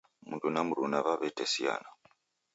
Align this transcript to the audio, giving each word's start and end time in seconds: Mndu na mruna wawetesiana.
Mndu 0.29 0.47
na 0.53 0.61
mruna 0.67 0.99
wawetesiana. 1.05 1.89